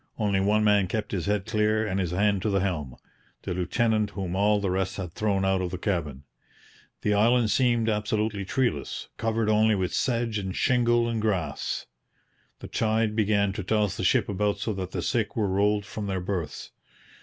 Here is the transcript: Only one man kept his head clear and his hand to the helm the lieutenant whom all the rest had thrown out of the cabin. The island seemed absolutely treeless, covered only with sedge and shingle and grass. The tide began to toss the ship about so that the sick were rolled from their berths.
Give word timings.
Only 0.17 0.39
one 0.39 0.63
man 0.63 0.87
kept 0.87 1.11
his 1.11 1.27
head 1.27 1.45
clear 1.45 1.85
and 1.85 1.99
his 1.99 2.09
hand 2.09 2.41
to 2.41 2.49
the 2.49 2.61
helm 2.61 2.95
the 3.43 3.53
lieutenant 3.53 4.09
whom 4.09 4.35
all 4.35 4.59
the 4.59 4.71
rest 4.71 4.95
had 4.97 5.13
thrown 5.13 5.45
out 5.45 5.61
of 5.61 5.69
the 5.69 5.77
cabin. 5.77 6.23
The 7.03 7.13
island 7.13 7.51
seemed 7.51 7.87
absolutely 7.87 8.43
treeless, 8.43 9.09
covered 9.17 9.47
only 9.47 9.75
with 9.75 9.93
sedge 9.93 10.39
and 10.39 10.55
shingle 10.55 11.07
and 11.07 11.21
grass. 11.21 11.85
The 12.61 12.67
tide 12.67 13.15
began 13.15 13.53
to 13.53 13.63
toss 13.63 13.95
the 13.95 14.03
ship 14.03 14.27
about 14.27 14.57
so 14.57 14.73
that 14.73 14.89
the 14.89 15.03
sick 15.03 15.35
were 15.35 15.47
rolled 15.47 15.85
from 15.85 16.07
their 16.07 16.19
berths. 16.19 16.71